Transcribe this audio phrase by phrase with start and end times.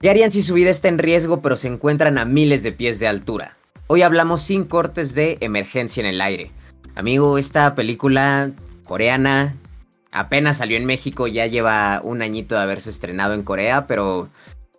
[0.00, 3.00] ¿Qué harían si su vida está en riesgo pero se encuentran a miles de pies
[3.00, 3.56] de altura?
[3.88, 6.52] Hoy hablamos sin cortes de emergencia en el aire.
[6.94, 8.52] Amigo, esta película
[8.84, 9.56] coreana
[10.12, 14.28] apenas salió en México, ya lleva un añito de haberse estrenado en Corea, pero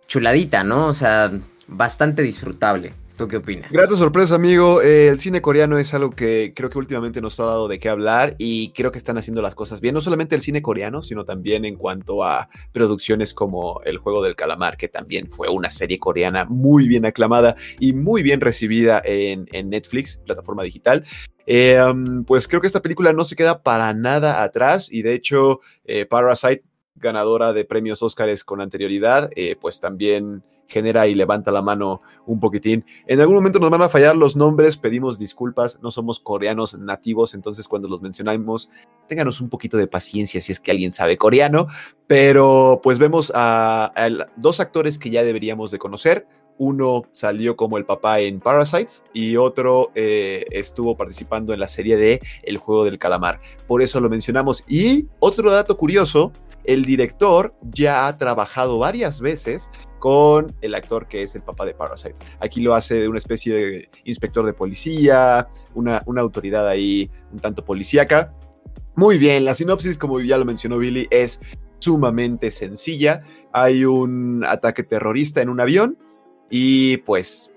[0.08, 0.86] chuladita, ¿no?
[0.86, 1.30] O sea,
[1.66, 2.94] bastante disfrutable.
[3.20, 3.70] ¿Tú qué opinas?
[3.70, 4.80] Grata sorpresa, amigo.
[4.80, 7.90] Eh, el cine coreano es algo que creo que últimamente nos ha dado de qué
[7.90, 9.92] hablar y creo que están haciendo las cosas bien.
[9.92, 14.36] No solamente el cine coreano, sino también en cuanto a producciones como El Juego del
[14.36, 19.46] Calamar, que también fue una serie coreana muy bien aclamada y muy bien recibida en,
[19.68, 21.04] Netflix, plataforma digital.
[21.44, 25.12] Eh, um, pues creo que esta película no se queda para nada atrás y de
[25.12, 26.64] hecho eh, Parasite,
[26.94, 29.28] ganadora de premios Óscares con anterioridad,
[29.60, 32.84] pues también genera y levanta la mano un poquitín.
[33.06, 37.34] En algún momento nos van a fallar los nombres, pedimos disculpas, no somos coreanos nativos,
[37.34, 38.70] entonces cuando los mencionamos,
[39.06, 41.66] ténganos un poquito de paciencia si es que alguien sabe coreano,
[42.06, 43.92] pero pues vemos a,
[44.36, 46.26] dos actores que ya deberíamos de conocer.
[46.58, 51.96] Uno salió como el papá en Parasites y otro eh, estuvo participando en la serie
[51.96, 53.40] de El juego del calamar.
[53.66, 54.64] Por eso lo mencionamos.
[54.68, 56.32] Y otro dato curioso,
[56.64, 61.74] el director ya ha trabajado varias veces con el actor que es el papá de
[61.74, 62.16] Parasite.
[62.40, 67.38] Aquí lo hace de una especie de inspector de policía, una, una autoridad ahí un
[67.38, 68.34] tanto policíaca.
[68.96, 71.40] Muy bien, la sinopsis, como ya lo mencionó Billy, es
[71.78, 73.22] sumamente sencilla.
[73.52, 75.96] Hay un ataque terrorista en un avión
[76.50, 77.52] y pues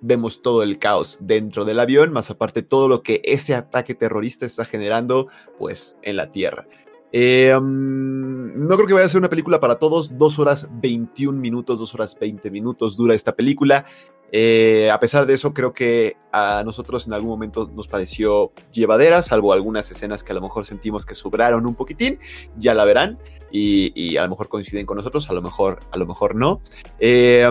[0.00, 4.46] vemos todo el caos dentro del avión, más aparte todo lo que ese ataque terrorista
[4.46, 5.28] está generando
[5.58, 6.66] pues en la tierra.
[7.12, 10.18] Eh, no creo que vaya a ser una película para todos.
[10.18, 13.84] Dos horas 21 minutos, dos horas 20 minutos dura esta película.
[14.30, 19.22] Eh, a pesar de eso, creo que a nosotros en algún momento nos pareció llevadera,
[19.22, 22.18] salvo algunas escenas que a lo mejor sentimos que sobraron un poquitín.
[22.56, 23.18] Ya la verán.
[23.50, 26.60] Y, a lo mejor coinciden con nosotros, a lo mejor, a lo mejor no.
[27.00, 27.50] Eh,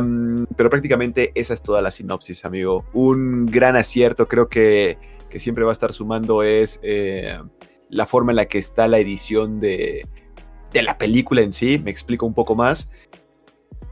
[0.55, 2.86] pero prácticamente esa es toda la sinopsis, amigo.
[2.94, 6.80] Un gran acierto, creo que, que siempre va a estar sumando es
[7.89, 10.08] la forma en la que está la edición de,
[10.71, 12.89] de la película en sí, me explico un poco más.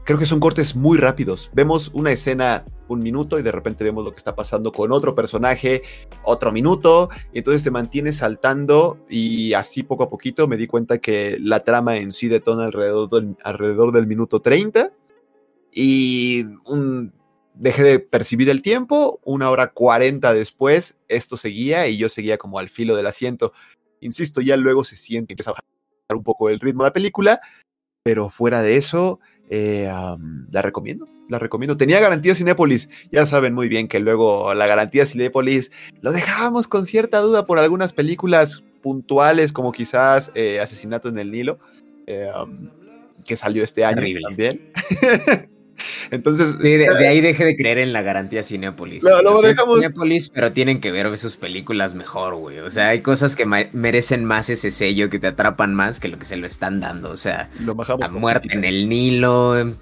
[0.04, 1.50] Creo que son cortes muy rápidos.
[1.52, 5.14] Vemos una escena un minuto y de repente vemos lo que está pasando con otro
[5.14, 5.82] personaje,
[6.22, 10.98] otro minuto, y entonces te mantienes saltando y así poco a poquito me di cuenta
[10.98, 14.92] que la trama en sí detona alrededor del, alrededor del minuto 30
[15.72, 16.44] y
[17.54, 22.58] dejé de percibir el tiempo, una hora 40 después esto seguía y yo seguía como
[22.58, 23.52] al filo del asiento.
[24.00, 25.64] Insisto, ya luego se siente, empieza a bajar
[26.16, 27.40] un poco el ritmo de la película,
[28.02, 29.20] pero fuera de eso,
[29.50, 29.90] eh,
[30.50, 31.76] la recomiendo, la recomiendo.
[31.76, 36.86] Tenía garantía Cinépolis, ya saben muy bien que luego la garantía Cinépolis lo dejábamos con
[36.86, 41.58] cierta duda por algunas películas puntuales, como quizás eh, Asesinato en el Nilo,
[42.06, 42.30] eh,
[43.24, 44.72] que salió este año también.
[46.10, 46.58] Entonces.
[46.58, 49.04] de, eh, ahí deje de creer en la garantía Cinepolis.
[49.04, 52.58] No, Cinepolis, pero tienen que ver sus películas mejor, güey.
[52.58, 56.18] O sea, hay cosas que merecen más ese sello, que te atrapan más que lo
[56.18, 57.10] que se lo están dando.
[57.10, 57.50] O sea,
[57.98, 59.74] la muerte en el Nilo,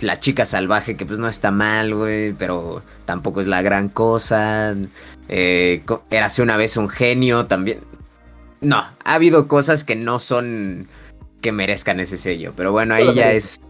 [0.00, 4.74] la chica salvaje, que pues no está mal, güey, pero tampoco es la gran cosa.
[5.28, 7.80] Eh, Érase una vez un genio también.
[8.60, 10.88] No, ha habido cosas que no son
[11.40, 13.60] que merezcan ese sello, pero bueno, ahí ya es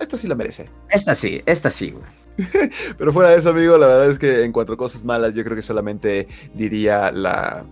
[0.00, 0.68] esta sí la merece.
[0.88, 2.04] Esta sí, esta sí, güey.
[2.98, 5.56] Pero fuera de eso, amigo, la verdad es que en cuatro cosas malas, yo creo
[5.56, 7.64] que solamente diría la.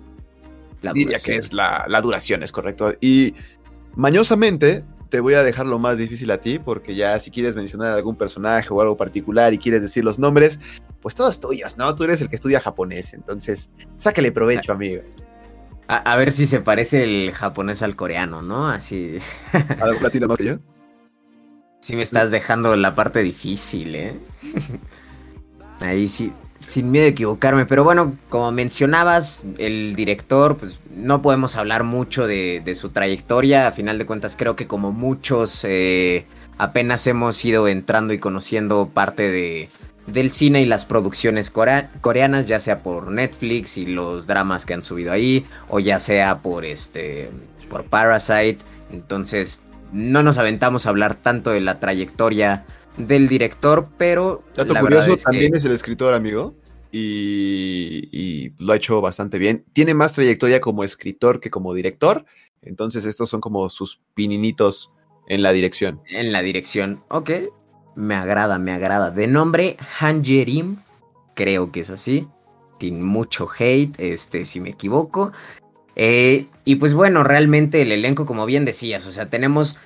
[0.83, 2.95] la diría que es la, la duración, es correcto.
[3.01, 3.35] Y
[3.95, 7.95] mañosamente, te voy a dejar lo más difícil a ti, porque ya si quieres mencionar
[7.95, 10.59] algún personaje o algo particular y quieres decir los nombres,
[11.01, 11.95] pues todos tuyos, ¿no?
[11.95, 15.03] Tú eres el que estudia japonés, entonces sácale provecho, amigo.
[15.91, 18.69] A, ver si se parece el japonés al coreano, ¿no?
[18.69, 19.19] Así.
[19.81, 20.59] ¿Algo latino más que yo?
[21.81, 24.15] Sí me estás dejando la parte difícil, ¿eh?
[25.81, 27.67] Ahí sí, sin miedo a equivocarme.
[27.67, 33.69] Pero bueno, como mencionabas, el director, pues no podemos hablar mucho de, su trayectoria.
[33.69, 36.27] A final de cuentas, creo que como muchos eh,
[36.59, 39.69] apenas hemos ido entrando y conociendo parte de,
[40.07, 44.83] del cine y las producciones coreanas, ya sea por Netflix y los dramas que han
[44.83, 47.31] subido ahí, o ya sea por este
[47.69, 48.59] por Parasite.
[48.91, 49.63] Entonces,
[49.93, 54.45] no nos aventamos a hablar tanto de la trayectoria del director, pero...
[54.55, 56.55] Dato curioso, también es el escritor, amigo.
[56.91, 59.65] Y, lo ha hecho bastante bien.
[59.73, 62.25] Tiene más trayectoria como escritor que como director.
[62.63, 64.93] Entonces estos son como sus pininitos
[65.29, 66.01] en la dirección.
[66.11, 67.31] En la dirección, ok.
[67.95, 69.11] Me agrada, me agrada.
[69.11, 70.79] De nombre Han Jerim,
[71.35, 72.29] creo que es así.
[72.81, 75.33] Sin mucho hate, este, si me equivoco.
[75.99, 79.77] Eh, y pues bueno, realmente el elenco, como bien decías, o sea, tenemos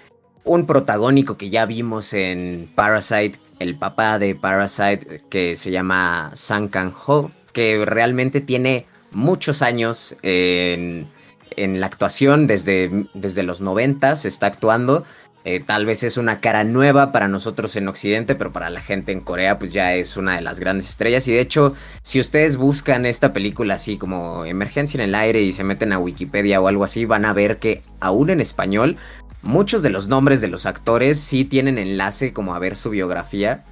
[0.44, 6.69] un protagónico que ya vimos en Parasite, el papá de Parasite, que se llama Sang
[6.69, 11.09] Kang-ho, que realmente tiene muchos años en,
[11.56, 15.05] la actuación, desde, desde los noventas está actuando.
[15.44, 19.10] Eh, tal vez es una cara nueva para nosotros en Occidente, pero para la gente
[19.10, 21.26] en Corea pues ya es una de las grandes estrellas.
[21.26, 25.52] Y de hecho, si ustedes buscan esta película así como Emergencia en el aire y
[25.52, 28.96] se meten a Wikipedia o algo así, van a ver que aún en español
[29.42, 33.64] muchos de los nombres de los actores sí tienen enlace como a ver su biografía,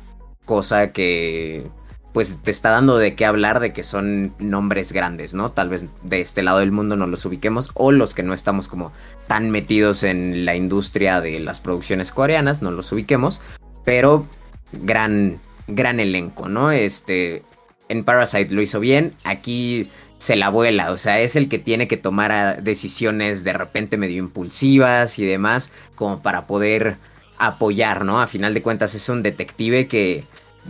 [0.44, 1.70] cosa que
[2.12, 5.52] pues te está dando de qué hablar de que son nombres grandes, ¿no?
[5.52, 8.68] Tal vez de este lado del mundo no los ubiquemos o los que no estamos
[8.68, 8.92] como
[9.26, 13.40] tan metidos en la industria de las producciones coreanas no los ubiquemos,
[13.84, 14.26] pero
[14.72, 16.72] gran gran elenco, ¿no?
[16.72, 17.42] Este
[17.88, 21.88] en Parasite lo hizo bien, aquí se la vuela, o sea, es el que tiene
[21.88, 26.98] que tomar ah, decisiones de repente medio impulsivas y demás como para poder
[27.38, 28.20] apoyar, ¿no?
[28.20, 30.24] A final de cuentas es un detective que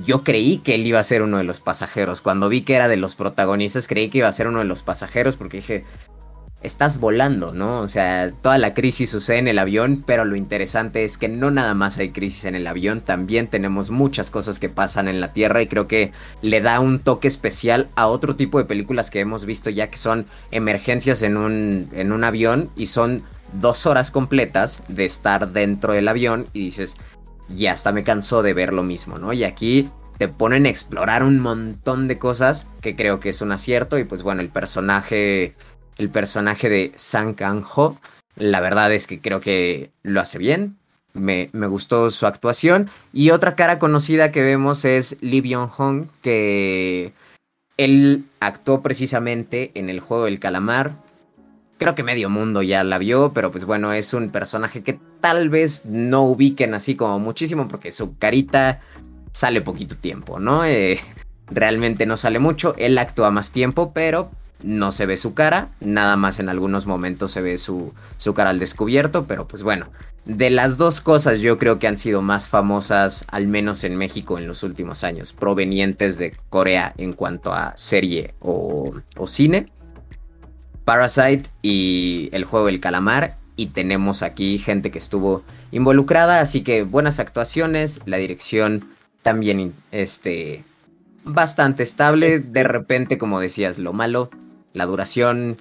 [0.05, 2.21] yo creí que él iba a ser uno de los pasajeros.
[2.21, 4.83] Cuando vi que era de los protagonistas, creí que iba a ser uno de los
[4.83, 5.85] pasajeros porque dije,
[6.63, 7.81] estás volando, ¿no?
[7.81, 11.51] O sea, toda la crisis sucede en el avión, pero lo interesante es que no
[11.51, 15.33] nada más hay crisis en el avión, también tenemos muchas cosas que pasan en la
[15.33, 16.13] Tierra y creo que
[16.43, 19.97] le da un toque especial a otro tipo de películas que hemos visto ya que
[19.97, 23.23] son emergencias en un, en un avión y son
[23.55, 26.99] dos horas completas de estar dentro del avión y dices,
[27.57, 29.33] y hasta me cansó de ver lo mismo, ¿no?
[29.33, 33.53] Y aquí te ponen a explorar un montón de cosas que creo que es un
[33.53, 35.55] acierto y pues bueno, el personaje
[36.01, 37.99] el personaje de Sang Kang-ho,
[38.37, 40.79] la verdad es que creo que lo hace bien.
[41.13, 42.89] Me, me, gustó su actuación.
[43.13, 47.13] Y otra cara conocida que vemos es Lee Byung-hong, que
[47.77, 50.95] él actuó precisamente en el juego del calamar.
[51.81, 55.49] Creo que medio mundo ya la vio, pero pues bueno, es un personaje que tal
[55.49, 58.81] vez no ubiquen así como muchísimo porque su carita
[59.33, 60.67] sale poquito tiempo, ¿no?
[60.67, 61.01] Eh,
[61.47, 64.31] realmente no sale mucho, él actúa más tiempo, pero
[64.63, 68.51] no se ve su cara, nada más en algunos momentos se ve su, su cara
[68.51, 69.89] al descubierto, pero pues bueno,
[70.27, 74.37] de las dos cosas yo creo que han sido más famosas, al menos en México
[74.37, 79.73] en los últimos años, provenientes de Corea en cuanto a serie o, o cine,
[80.85, 83.37] Parasite y el juego del calamar.
[83.57, 88.89] Y tenemos aquí gente que estuvo involucrada, así que buenas actuaciones, la dirección
[89.23, 90.65] también este
[91.25, 94.31] bastante estable, de repente como decías, lo malo,
[94.73, 95.57] la duración.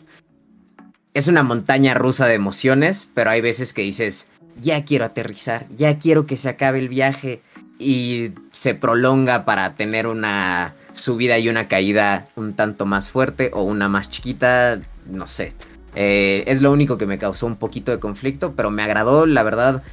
[1.13, 4.29] Es una montaña rusa de emociones, pero hay veces que dices,
[4.61, 7.41] ya quiero aterrizar, ya quiero que se acabe el viaje
[7.77, 13.63] y se prolonga para tener una subida y una caída un tanto más fuerte o
[13.63, 15.53] una más chiquita, no sé.
[15.95, 19.43] Eh, es lo único que me causó un poquito de conflicto, pero me agradó, la
[19.43, 19.83] verdad.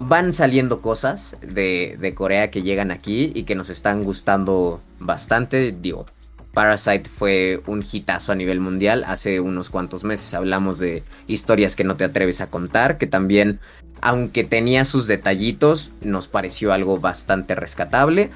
[0.00, 5.72] Van saliendo cosas de, de Corea que llegan aquí y que nos están gustando bastante.
[5.72, 6.06] Digo,
[6.58, 9.04] Parasite fue un hitazo a nivel mundial.
[9.06, 13.60] Hace unos cuantos meses hablamos de historias que no te atreves a contar, que también,
[14.00, 18.30] aunque tenía sus detallitos, nos pareció algo bastante rescatable.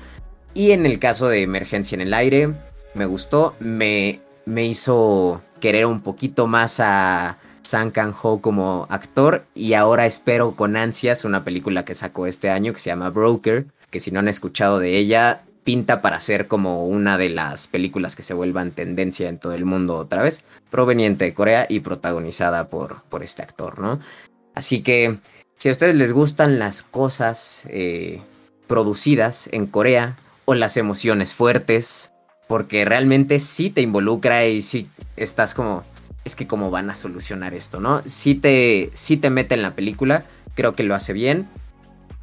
[0.55, 2.55] Y en el caso de Emergencia en el Aire,
[2.94, 9.74] me gustó, me, me hizo querer un poquito más a Sang Kang-ho como actor y
[9.74, 14.00] ahora espero con ansias una película que sacó este año que se llama Broker, que
[14.00, 18.24] si no han escuchado de ella, pinta para ser como una de las películas que
[18.24, 23.02] se vuelvan tendencia en todo el mundo otra vez, proveniente de Corea y protagonizada por,
[23.04, 24.00] por este actor, ¿no?
[24.56, 25.20] Así que
[25.56, 28.20] si a ustedes les gustan las cosas eh,
[28.66, 32.11] producidas en Corea o las emociones fuertes,
[32.52, 35.84] porque realmente sí te involucra y sí estás como,
[36.22, 38.02] es que cómo van a solucionar esto, ¿no?
[38.04, 41.48] Sí te, sí te mete en la película, creo que lo hace bien.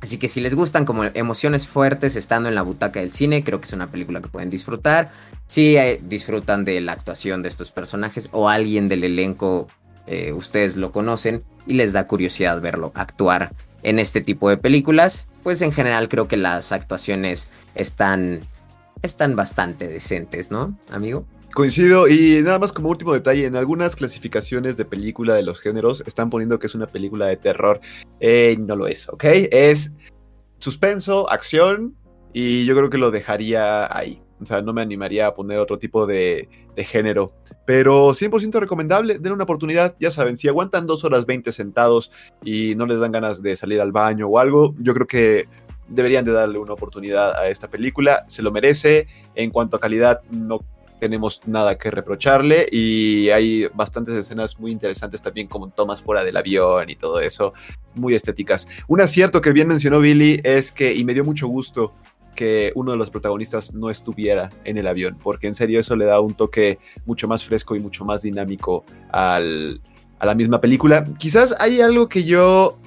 [0.01, 3.59] Así que si les gustan como emociones fuertes estando en la butaca del cine, creo
[3.59, 5.11] que es una película que pueden disfrutar.
[5.47, 9.65] Si eh, disfrutan de la actuación de estos personajes o alguien del elenco,
[10.05, 15.27] eh, ustedes lo conocen y les da curiosidad verlo actuar en este tipo de películas,
[15.41, 18.41] pues en general creo que las actuaciones están
[19.01, 21.25] están bastante decentes, ¿no, amigo?
[21.53, 26.03] Coincido y nada más como último detalle, en algunas clasificaciones de película de los géneros
[26.05, 27.79] están poniendo que es una película de terror.
[28.19, 29.23] Eh, no lo es, ¿ok?
[29.51, 29.95] Es
[30.59, 31.95] suspenso, acción
[32.33, 34.21] y yo creo que lo dejaría ahí.
[34.41, 37.33] O sea, no me animaría a poner otro tipo de, género.
[37.65, 39.97] Pero 100% recomendable, den una oportunidad.
[39.99, 42.09] Ya saben, si aguantan dos horas 20 sentados
[42.45, 45.49] y no les dan ganas de salir al baño o algo, yo creo que
[45.89, 50.21] deberían de darle una oportunidad a esta película, se lo merece, en cuanto a calidad
[50.29, 50.59] no
[50.99, 56.37] tenemos nada que reprocharle y hay bastantes escenas muy interesantes también como tomas fuera del
[56.37, 57.53] avión y todo eso,
[57.95, 58.67] muy estéticas.
[58.87, 61.93] Un acierto que bien mencionó Billy es que, y me dio mucho gusto,
[62.35, 66.05] que uno de los protagonistas no estuviera en el avión, porque en serio eso le
[66.05, 69.81] da un toque mucho más fresco y mucho más dinámico al,
[70.19, 71.05] a la misma película.
[71.17, 72.77] Quizás hay algo que yo,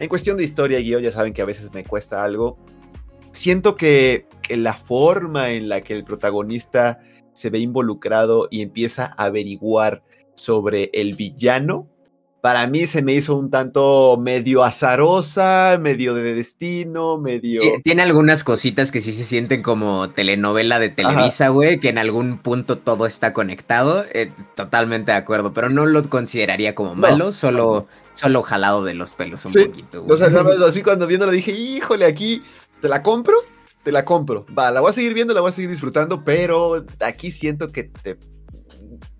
[0.00, 2.58] en cuestión de historia y ya saben que a veces me cuesta algo,
[3.32, 6.98] siento que la forma en la que el protagonista
[7.34, 10.02] se ve involucrado y empieza a averiguar
[10.34, 11.86] sobre el villano,
[12.40, 17.60] para mí se me hizo un tanto medio azarosa, medio de destino, medio...
[17.84, 22.38] Tiene algunas cositas que sí se sienten como telenovela de Televisa, güey, que en algún
[22.38, 24.04] punto todo está conectado.
[24.12, 29.12] Eh, totalmente de acuerdo, pero no lo consideraría como malo, solo, solo jalado de los
[29.12, 30.02] pelos un poquito.
[30.02, 30.14] Güey.
[30.14, 30.28] O sea,
[30.66, 32.42] así cuando viéndolo dije, híjole, aquí,
[32.80, 33.34] ¿te la compro?
[33.82, 34.46] Te la compro.
[34.56, 37.84] Va, la voy a seguir viendo, la voy a seguir disfrutando, pero aquí siento que
[37.84, 38.16] te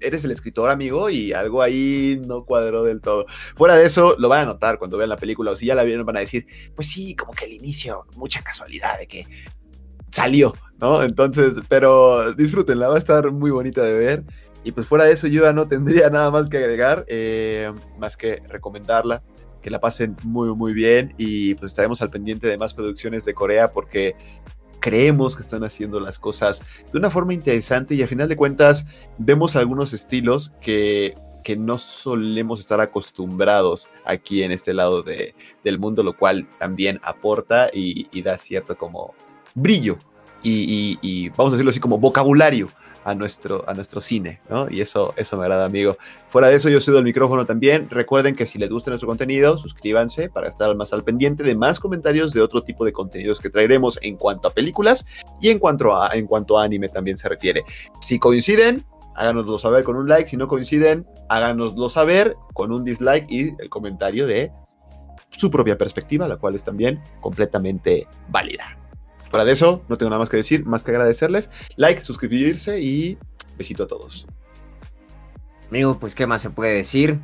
[0.01, 3.27] eres el escritor, amigo, y algo ahí no cuadró del todo.
[3.57, 5.85] Fuera de eso, lo van a notar cuando vean la película, o si ya la
[5.85, 9.27] vieron, van a decir, pues sí, como que el inicio, mucha casualidad de que
[10.11, 11.03] salió, ¿no?
[11.03, 14.25] Entonces, pero disfrútenla, va a estar muy bonita de ver.
[14.63, 18.17] Y pues fuera de eso, yo ya no tendría nada más que agregar, eh, más
[18.17, 19.23] que recomendarla,
[19.63, 23.35] que la pasen muy, muy bien y pues estaremos al pendiente de más producciones de
[23.35, 24.17] Corea porque
[24.81, 28.87] creemos que están haciendo las cosas de una forma interesante y a final de cuentas
[29.19, 35.79] vemos algunos estilos que, que no solemos estar acostumbrados aquí en este lado de, del
[35.79, 39.15] mundo, lo cual también aporta y, da cierto como
[39.55, 39.97] brillo
[40.43, 42.69] y, y, vamos a decirlo así como vocabulario
[43.05, 44.67] a nuestro, a nuestro cine, ¿no?
[44.71, 45.97] Y eso, eso me agrada, amigo.
[46.29, 47.89] Fuera de eso, yo cedo el micrófono también.
[47.91, 51.81] Recuerden que si les gusta nuestro contenido, suscríbanse para estar más al pendiente de más
[51.81, 55.07] comentarios de otro tipo de contenidos que traeremos en cuanto a películas
[55.41, 57.65] y en cuanto a, en cuanto a anime también se refiere.
[58.01, 60.29] Si coinciden, háganoslo saber con un like.
[60.29, 64.53] Si no coinciden, háganoslo saber con un dislike y el comentario de
[65.31, 68.80] su propia perspectiva, la cual es también completamente válida.
[69.31, 71.51] Fuera de eso, no tengo nada más que decir, más que agradecerles.
[71.77, 73.17] Like, suscribirse y
[73.57, 74.27] besito a todos.
[75.71, 77.19] Amigo, pues qué más se puede decir.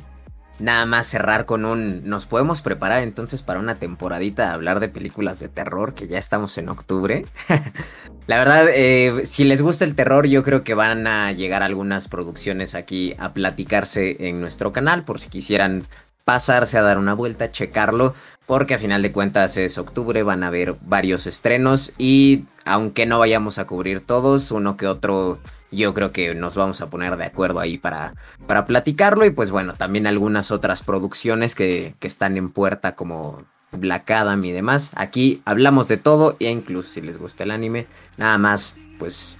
[0.59, 2.07] Nada más cerrar con un...
[2.07, 6.17] Nos podemos preparar entonces para una temporadita a hablar de películas de terror, que ya
[6.17, 7.25] estamos en octubre.
[8.27, 12.07] La verdad, eh, si les gusta el terror, yo creo que van a llegar algunas
[12.07, 15.83] producciones aquí a platicarse en nuestro canal, por si quisieran
[16.27, 18.13] pasarse a dar una vuelta, checarlo,
[18.47, 23.17] porque a final de cuentas es octubre, van a haber varios estrenos y aunque no
[23.17, 25.39] vayamos a cubrir todos, uno que otro
[25.71, 28.13] yo creo que nos vamos a poner de acuerdo ahí para,
[28.45, 33.45] para platicarlo y pues bueno, también algunas otras producciones que, que están en puerta como
[33.71, 34.91] Black Adam y demás.
[34.95, 39.37] Aquí hablamos de todo e incluso si les gusta el anime, nada más pues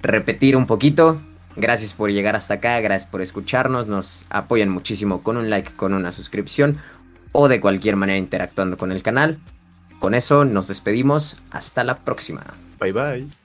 [0.00, 1.20] repetir un poquito,
[1.56, 5.94] Gracias por llegar hasta acá, gracias por escucharnos, nos apoyan muchísimo con un like, con
[5.94, 6.78] una suscripción
[7.32, 9.38] o de cualquier manera interactuando con el canal.
[9.98, 12.42] Con eso nos despedimos, hasta la próxima.
[12.78, 13.39] Bye bye.